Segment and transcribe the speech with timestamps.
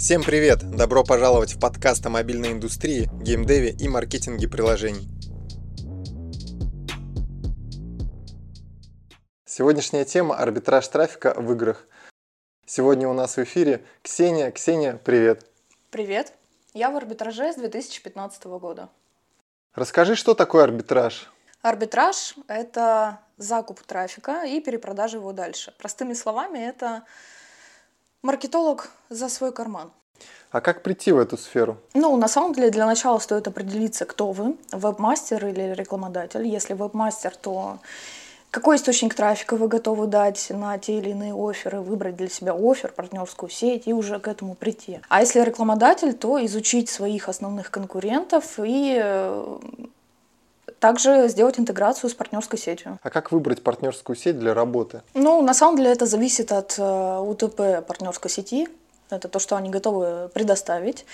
[0.00, 0.60] Всем привет!
[0.60, 5.10] Добро пожаловать в подкаст о мобильной индустрии, геймдеве и маркетинге приложений.
[9.44, 11.86] Сегодняшняя тема– арбитраж трафика в играх.
[12.64, 14.50] Сегодня у нас в эфире Ксения.
[14.50, 15.44] Ксения, привет!
[15.90, 16.32] Привет!
[16.72, 18.88] Я в арбитраже с 2015 года.
[19.74, 21.30] Расскажи, что такое арбитраж?
[21.60, 25.74] Арбитраж– это закуп трафика и перепродажа его дальше.
[25.76, 27.02] Простыми словами, это
[28.22, 29.90] маркетолог за свой карман.
[30.50, 31.76] А как прийти в эту сферу?
[31.94, 36.44] Ну, на самом деле, для начала стоит определиться, кто вы, веб-мастер или рекламодатель.
[36.46, 37.78] Если веб-мастер, то
[38.50, 42.90] какой источник трафика вы готовы дать на те или иные оферы, выбрать для себя офер,
[42.90, 45.00] партнерскую сеть и уже к этому прийти.
[45.08, 49.58] А если рекламодатель, то изучить своих основных конкурентов и э,
[50.80, 52.98] также сделать интеграцию с партнерской сетью.
[53.02, 55.02] А как выбрать партнерскую сеть для работы?
[55.14, 58.68] Ну, на самом деле это зависит от э, УТП партнерской сети.
[59.10, 61.04] Это то, что они готовы предоставить.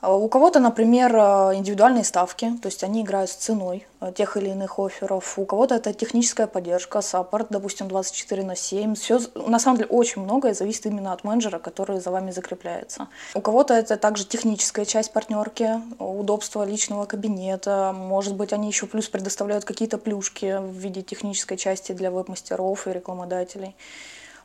[0.00, 4.36] А у кого-то, например, э, индивидуальные ставки, то есть они играют с ценой э, тех
[4.38, 5.38] или иных офферов.
[5.38, 8.94] У кого-то это техническая поддержка, саппорт, допустим, 24 на 7.
[8.94, 13.08] Все, на самом деле, очень многое зависит именно от менеджера, который за вами закрепляется.
[13.34, 17.92] У кого-то это также техническая часть партнерки, удобство личного кабинета.
[17.94, 22.92] Может быть, они еще плюс предоставляют какие-то плюшки в виде технической части для веб-мастеров и
[22.92, 23.76] рекламодателей.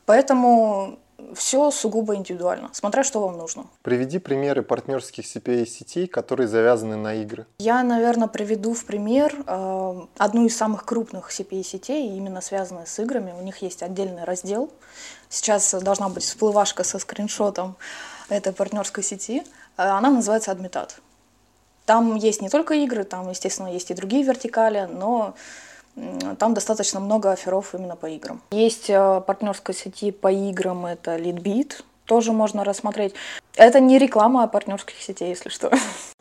[0.05, 0.99] Поэтому
[1.33, 3.65] все сугубо индивидуально, смотря что вам нужно.
[3.81, 7.45] Приведи примеры партнерских CPA-сетей, которые завязаны на игры.
[7.59, 13.33] Я, наверное, приведу в пример э, одну из самых крупных CPA-сетей, именно связанных с играми.
[13.37, 14.69] У них есть отдельный раздел.
[15.29, 17.75] Сейчас должна быть всплывашка со скриншотом
[18.29, 19.43] этой партнерской сети.
[19.77, 20.91] Э, она называется Admitat.
[21.85, 25.35] Там есть не только игры, там, естественно, есть и другие вертикали, но
[26.37, 28.41] там достаточно много оферов именно по играм.
[28.51, 33.13] Есть э, партнерская сети по играм, это Leadbeat, тоже можно рассмотреть.
[33.55, 35.71] Это не реклама а партнерских сетей, если что.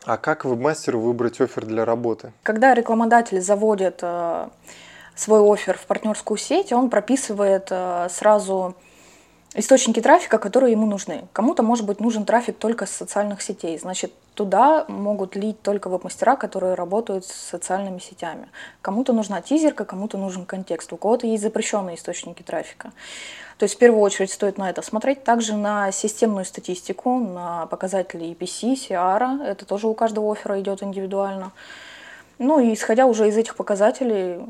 [0.05, 2.31] А как веб-мастеру выбрать офер для работы?
[2.43, 4.47] Когда рекламодатель заводит э,
[5.15, 8.75] свой офер в партнерскую сеть, он прописывает э, сразу
[9.55, 11.27] источники трафика, которые ему нужны.
[11.33, 13.77] Кому-то, может быть, нужен трафик только с социальных сетей.
[13.79, 18.47] Значит, туда могут лить только веб-мастера, которые работают с социальными сетями.
[18.81, 20.91] Кому-то нужна тизерка, кому-то нужен контекст.
[20.93, 22.91] У кого-то есть запрещенные источники трафика.
[23.57, 25.23] То есть в первую очередь стоит на это смотреть.
[25.23, 29.43] Также на системную статистику, на показатели EPC, CR.
[29.43, 31.53] Это тоже у каждого оффера идет индивидуально.
[32.37, 34.45] Ну и исходя уже из этих показателей,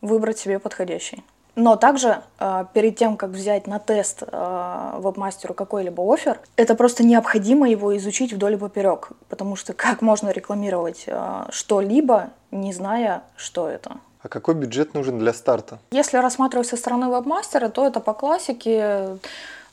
[0.00, 1.24] выбрать себе подходящий.
[1.56, 7.02] Но также э, перед тем, как взять на тест э, веб-мастеру какой-либо офер, это просто
[7.02, 13.22] необходимо его изучить вдоль и поперек, потому что как можно рекламировать э, что-либо, не зная,
[13.36, 13.96] что это.
[14.22, 15.78] А какой бюджет нужен для старта?
[15.92, 19.16] Если рассматривать со стороны веб-мастера, то это по классике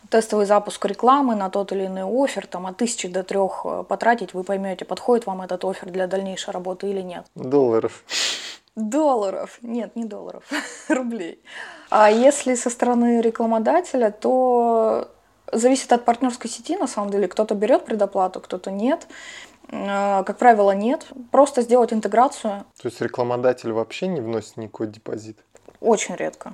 [0.10, 4.44] тестовый запуск рекламы на тот или иной офер, там от тысячи до трех потратить, вы
[4.44, 7.26] поймете, подходит вам этот офер для дальнейшей работы или нет.
[7.36, 8.04] Долларов.
[8.76, 9.60] Долларов.
[9.62, 10.44] Нет, не долларов,
[10.90, 11.44] рублей.
[11.90, 15.12] А если со стороны рекламодателя, то
[15.52, 17.28] зависит от партнерской сети, на самом деле.
[17.28, 19.08] Кто-то берет предоплату, кто-то нет.
[19.70, 21.08] А, как правило, нет.
[21.32, 22.66] Просто сделать интеграцию.
[22.82, 25.38] То есть рекламодатель вообще не вносит никакой депозит?
[25.80, 26.54] Очень редко.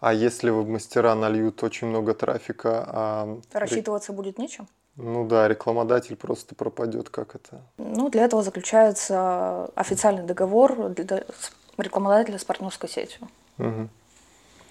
[0.00, 3.40] А если вы мастера нальют очень много трафика, а...
[3.52, 4.68] Рассчитываться будет нечем?
[4.96, 7.62] Ну да, рекламодатель просто пропадет, как это?
[7.78, 11.24] Ну, для этого заключается официальный договор для
[11.78, 13.28] рекламодателя с партнерской сетью.
[13.58, 13.88] Угу.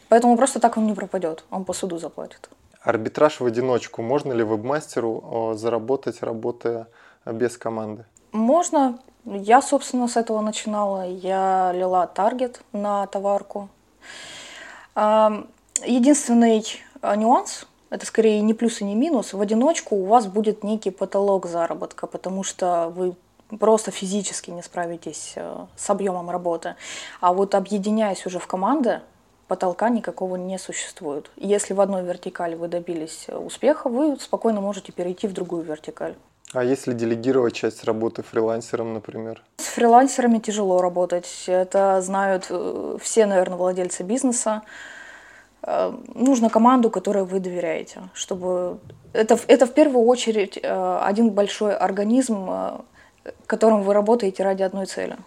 [0.09, 2.49] Поэтому просто так он не пропадет, он по суду заплатит.
[2.81, 4.01] Арбитраж в одиночку.
[4.01, 6.87] Можно ли веб-мастеру заработать, работая
[7.25, 8.05] без команды?
[8.31, 8.99] Можно.
[9.23, 11.07] Я, собственно, с этого начинала.
[11.07, 13.69] Я лила таргет на товарку.
[14.95, 16.65] Единственный
[17.01, 20.89] а, нюанс это скорее не плюс и не минус, в одиночку у вас будет некий
[20.89, 23.13] потолок заработка, потому что вы
[23.59, 26.75] просто физически не справитесь э, с объемом работы.
[27.19, 29.01] А вот объединяясь уже в команды,
[29.47, 31.29] потолка никакого не существует.
[31.35, 36.15] Если в одной вертикали вы добились успеха, вы спокойно можете перейти в другую вертикаль.
[36.53, 39.43] А если делегировать часть работы фрилансерам, например?
[39.57, 41.43] С фрилансерами тяжело работать.
[41.47, 44.61] Это знают э, все, наверное, владельцы бизнеса.
[45.63, 48.79] Э, нужно команду, которой вы доверяете, чтобы
[49.13, 52.79] это, это в первую очередь э, один большой организм, э,
[53.45, 55.17] которым вы работаете ради одной цели.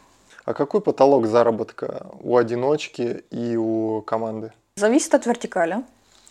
[0.44, 4.52] А какой потолок заработка у одиночки и у команды?
[4.76, 5.84] Зависит от вертикали.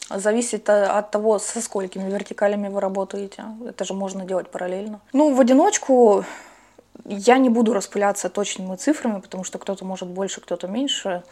[0.10, 3.46] Зависит от того, со сколькими вертикалями вы работаете.
[3.66, 5.00] Это же можно делать параллельно.
[5.14, 6.26] Ну, в одиночку
[7.06, 11.24] я не буду распыляться точными цифрами, потому что кто-то может больше, кто-то меньше.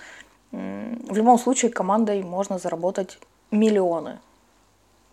[0.51, 3.19] В любом случае командой можно заработать
[3.51, 4.19] миллионы.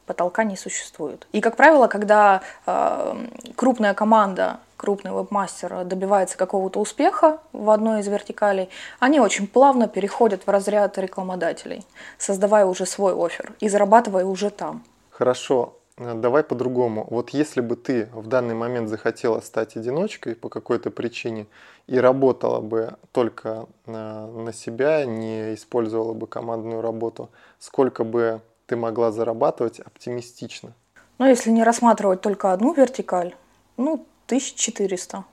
[0.06, 1.26] потолка не существует.
[1.32, 3.26] И, как правило, когда э,
[3.56, 8.70] крупная команда, крупный вебмастер добивается какого-то успеха в одной из вертикалей,
[9.00, 11.84] они очень плавно переходят в разряд рекламодателей,
[12.16, 14.82] создавая уже свой офер и зарабатывая уже там.
[15.10, 17.06] Хорошо, давай по-другому.
[17.10, 21.46] Вот если бы ты в данный момент захотела стать одиночкой по какой-то причине
[21.86, 28.76] и работала бы только на, на себя, не использовала бы командную работу, сколько бы ты
[28.76, 30.72] могла зарабатывать оптимистично?
[31.18, 33.34] Ну, если не рассматривать только одну вертикаль,
[33.76, 35.24] ну, 1400,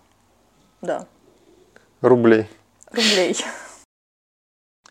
[0.82, 1.06] да.
[2.02, 2.48] Рублей?
[2.92, 3.38] Рублей.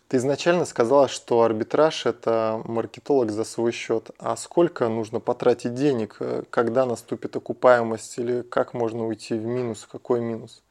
[0.07, 4.11] Ты изначально сказала, что арбитраж– это маркетолог за свой счет.
[4.19, 9.87] А сколько нужно потратить денег, э, когда наступит окупаемость, или как можно уйти в минус,
[9.91, 10.61] какой минус?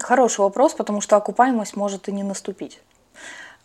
[0.00, 2.80] Хороший вопрос, потому что окупаемость может и не наступить.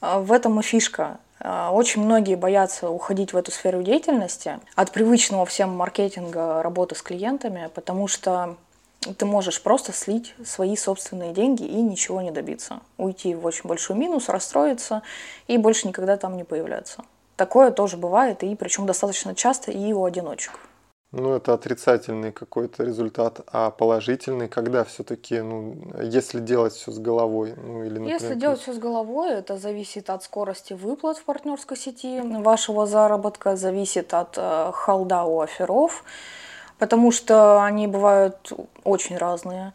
[0.01, 1.19] А, в этом и фишка.
[1.41, 7.01] А, очень многие боятся уходить в эту сферу деятельности от привычного всем маркетинга работы с
[7.01, 8.55] клиентами, потому что
[9.17, 12.81] ты можешь просто слить свои собственные деньги и ничего не добиться.
[12.97, 15.01] Уйти в очень большой минус, расстроиться
[15.47, 17.03] и больше никогда там не появляться.
[17.35, 20.59] Такое тоже бывает, и причем достаточно часто и у одиночек.
[21.11, 27.55] Ну, это отрицательный какой-то результат, а положительный, когда все-таки, ну, если делать все с головой,
[27.57, 31.77] ну или например, Если делать все с головой, это зависит от скорости выплат в партнерской
[31.77, 36.03] сети, вашего заработка, зависит от э, холда у оферов,
[36.79, 38.51] потому что они бывают
[38.83, 39.73] очень разные.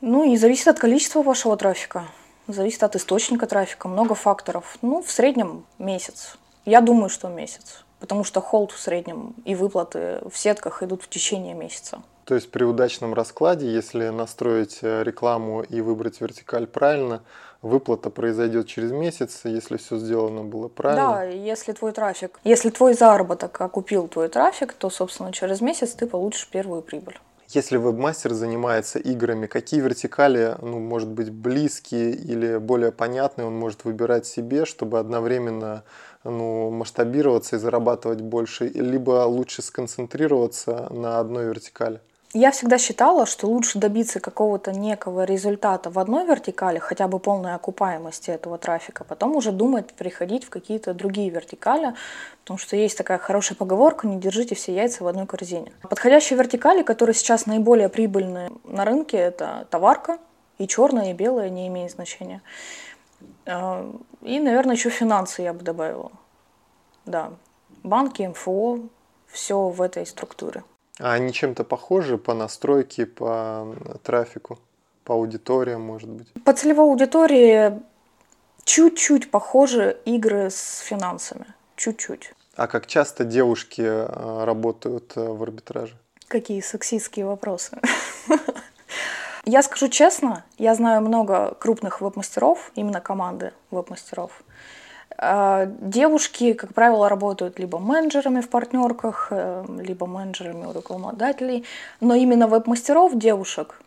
[0.00, 2.04] Ну и зависит от количества вашего трафика,
[2.46, 4.78] зависит от источника трафика, много факторов.
[4.82, 6.36] Ну, в среднем месяц.
[6.64, 11.08] Я думаю, что месяц потому что холд в среднем и выплаты в сетках идут в
[11.08, 12.02] течение месяца.
[12.26, 17.22] То есть при удачном раскладе, если настроить э, рекламу и выбрать вертикаль правильно,
[17.64, 21.08] выплата произойдет через месяц, если все сделано было правильно.
[21.08, 26.06] Да, если твой трафик, если твой заработок окупил твой трафик, то, собственно, через месяц ты
[26.06, 27.18] получишь первую прибыль.
[27.48, 33.84] Если вебмастер занимается играми, какие вертикали, ну, может быть, близкие или более понятные, он может
[33.84, 35.84] выбирать себе, чтобы одновременно
[36.24, 42.00] ну, масштабироваться и зарабатывать больше, либо лучше сконцентрироваться на одной вертикали?
[42.36, 47.54] Я всегда считала, что лучше добиться какого-то некого результата в одной вертикали, хотя бы полной
[47.54, 51.94] окупаемости этого трафика, потом уже думать переходить в какие-то другие вертикали,
[52.40, 55.72] потому что есть такая хорошая поговорка «не держите все яйца в одной корзине».
[55.88, 60.18] Подходящие вертикали, которые сейчас наиболее прибыльны на рынке, это товарка,
[60.58, 62.42] и черная, и белая, не имеет значения.
[63.46, 63.88] А,
[64.22, 66.10] и, наверное, еще финансы я бы добавила.
[67.06, 67.30] Да,
[67.84, 68.80] банки, МФО,
[69.28, 70.64] все в этой структуре.
[71.00, 74.58] А они чем-то похожи по настройке, по трафику,
[75.04, 76.28] по аудиториям, может быть?
[76.44, 77.80] По целевой аудитории
[78.64, 81.46] чуть-чуть похожи игры с финансами.
[81.76, 82.32] Чуть-чуть.
[82.56, 85.96] А как часто девушки а, работают э, в арбитраже?
[86.28, 87.78] Какие сексистские вопросы.
[89.44, 94.42] Я скажу честно, я знаю много крупных веб-мастеров, именно команды веб-мастеров.
[95.16, 101.64] А, девушки, как правило, работают либо менеджерами в партнерках, э, либо менеджерами у рекламодателей.
[102.00, 103.80] Но именно веб-мастеров, девушек,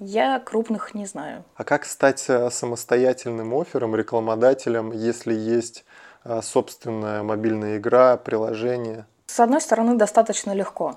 [0.00, 1.42] я крупных не знаю.
[1.56, 5.84] А как стать э, самостоятельным оффером, рекламодателем, если есть
[6.24, 9.06] э, собственная мобильная игра, приложение?
[9.26, 10.96] С одной стороны, достаточно легко.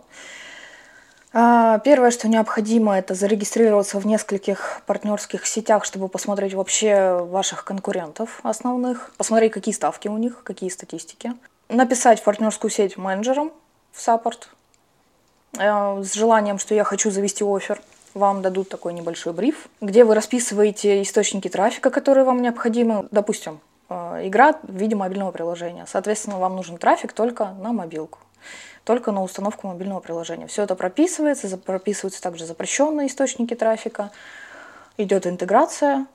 [1.31, 8.39] А, первое, что необходимо, это зарегистрироваться в нескольких партнерских сетях, чтобы посмотреть вообще ваших конкурентов
[8.41, 11.33] основных, посмотреть, какие ставки у них, какие статистики.
[11.67, 13.51] Написать в партнерскую сеть менеджерам
[13.91, 14.49] в саппорт
[15.57, 17.79] э, с желанием, что я хочу завести офер.
[18.15, 23.07] Вам дадут такой небольшой бриф, где вы расписываете источники трафика, которые вам необходимы.
[23.11, 23.59] Допустим,
[23.89, 25.85] э, игра в виде мобильного приложения.
[25.87, 28.17] Соответственно, вам нужен трафик только на мобилку
[28.83, 30.47] только на установку мобильного приложения.
[30.47, 34.11] Все это прописывается, прописываются также запрещенные источники трафика,
[34.97, 36.07] идет интеграция,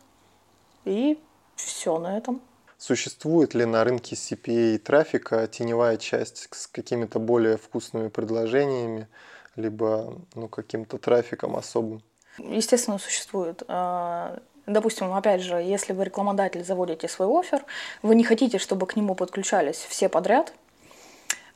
[0.85, 1.18] и
[1.56, 2.40] все на этом.
[2.78, 9.09] Существует ли на рынке CPA трафика теневая часть с какими-то более вкусными предложениями,
[9.56, 12.02] либо ну, каким-то трафиком особым?
[12.38, 13.62] Естественно, существует.
[13.68, 17.64] А, допустим, опять же, если вы рекламодатель заводите свой офер,
[18.02, 20.52] вы не хотите, чтобы к нему подключались все подряд–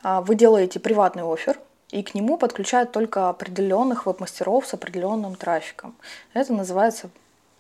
[0.02, 1.58] вы делаете приватный офер,
[1.90, 5.96] и к нему подключают только определенных веб-мастеров с определенным трафиком.
[6.34, 7.10] Это называется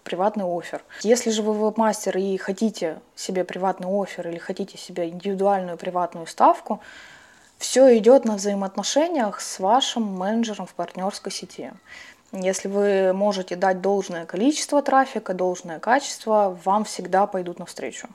[0.04, 0.82] приватный офер.
[1.02, 6.80] Если же вы веб-мастер и хотите себе приватный офер или хотите себе индивидуальную приватную ставку,
[7.58, 11.72] все идет на взаимоотношениях с вашим менеджером в партнерской сети.
[12.32, 18.08] Если вы можете дать должное количество трафика, должное качество, вам всегда пойдут навстречу.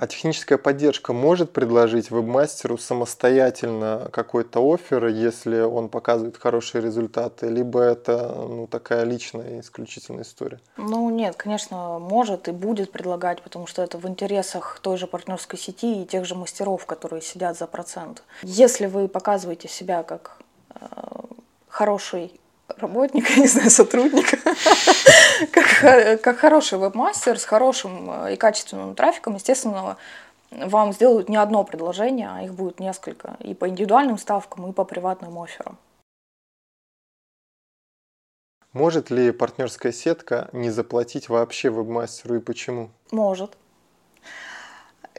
[0.00, 7.82] А техническая поддержка может предложить веб-мастеру самостоятельно какой-то офер, если он показывает хорошие результаты, либо
[7.82, 10.58] это ну, такая личная исключительная история?
[10.78, 15.58] Ну нет, конечно, может и будет предлагать, потому что это в интересах той же партнерской
[15.58, 18.22] сети и тех же мастеров, которые сидят за процент.
[18.42, 20.38] Если вы показываете себя как
[20.76, 20.80] э,
[21.68, 22.39] хороший
[22.78, 24.30] работник, я не знаю, сотрудник,
[25.52, 29.96] как, как хороший веб-мастер с хорошим э, и качественным трафиком, естественно,
[30.50, 33.36] вам сделают не одно предложение, а их будет несколько.
[33.40, 35.78] И по индивидуальным ставкам, и по приватным офферам.
[38.72, 42.90] Может ли партнерская сетка не заплатить вообще веб-мастеру и почему?
[43.10, 43.56] Может.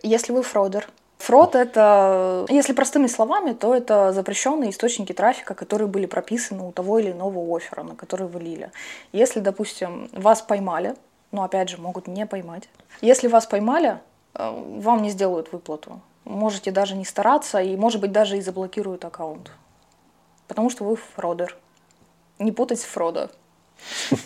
[0.03, 0.87] Если вы фродер,
[1.21, 6.97] Фрод— это, если простыми словами, то это запрещенные источники трафика, которые были прописаны у того
[6.97, 8.71] или иного оффера, на который вы лили.
[9.13, 10.95] Если, допустим, вас поймали,
[11.31, 12.67] но опять же могут не поймать.
[13.01, 13.99] Если вас поймали,
[14.33, 16.01] э, вам не сделают выплату.
[16.25, 19.51] Можете даже не стараться, и, может быть, даже и заблокируют аккаунт.
[20.47, 21.55] Потому что вы фродер.
[22.39, 23.29] Не путать с фрода.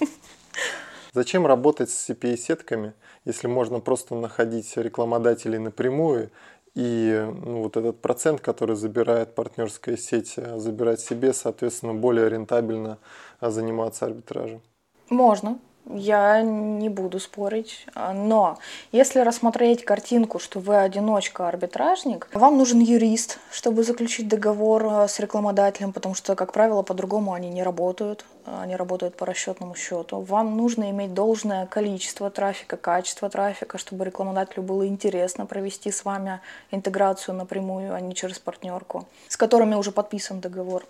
[1.13, 2.93] Зачем работать с CPA-сетками,
[3.25, 6.29] если можно просто находить рекламодателей напрямую
[6.75, 12.97] и ну, вот этот процент, который забирает партнерская сеть, э, забирать себе, соответственно, более рентабельно
[13.39, 14.61] а, заниматься арбитражем?
[15.09, 15.57] Можно,
[15.89, 18.57] я не буду спорить, но
[18.91, 25.93] если рассмотреть картинку, что вы одиночка-арбитражник, вам нужен юрист, чтобы заключить договор э, с рекламодателем,
[25.93, 30.21] потому что, как правило, по-другому они не работают, они работают по расчетному счету.
[30.21, 36.41] Вам нужно иметь должное количество трафика, качество трафика, чтобы рекламодателю было интересно провести с вами
[36.71, 40.85] интеграцию напрямую, а не через партнерку, с которыми уже подписан договор.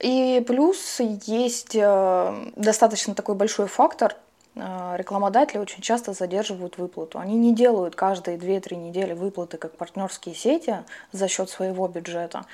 [0.00, 4.16] И плюс есть э, достаточно такой большой фактор,
[4.54, 7.18] э, рекламодатели очень часто задерживают выплату.
[7.18, 10.78] Они не делают каждые 2-3 недели выплаты как партнерские сети
[11.12, 12.46] за счет своего бюджета.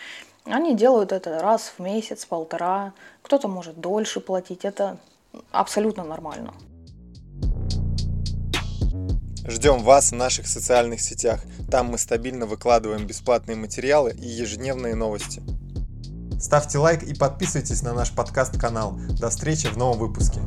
[0.45, 2.93] Они делают это раз в месяц, полтора.
[3.23, 4.65] Кто-то может дольше платить.
[4.65, 4.99] Это
[5.53, 6.53] абсолютно нормально.
[9.47, 11.41] Ждем вас в наших социальных сетях.
[11.71, 15.41] Там мы стабильно выкладываем бесплатные материалы и ежедневные новости.
[16.47, 18.97] Ставьте лайк и подписывайтесь на наш подкаст-канал.
[19.19, 20.39] До встречи в новом выпуске.